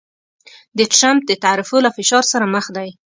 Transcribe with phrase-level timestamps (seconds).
[0.77, 2.89] د ټرمپ د تعرفو له فشار سره مخ دی